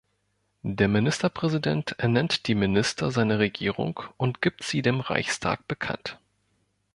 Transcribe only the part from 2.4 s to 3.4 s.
die Minister seiner